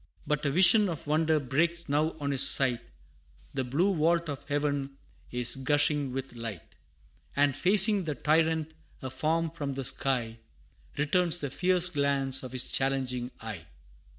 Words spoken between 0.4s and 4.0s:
a vision of wonder breaks now on his sight; The blue